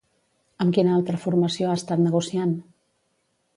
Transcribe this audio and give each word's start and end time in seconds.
Amb 0.65 0.73
quina 0.77 0.95
altra 1.01 1.19
formació 1.27 1.69
ha 1.73 1.77
estat 1.81 2.03
negociant? 2.07 2.57